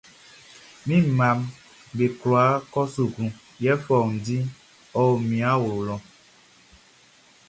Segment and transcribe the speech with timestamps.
[0.85, 1.39] Mi mmaʼm
[1.95, 3.25] be kwla kɔ suklu,
[3.63, 4.37] yɛ fɔundi
[4.99, 5.95] o mi awlo lɔ.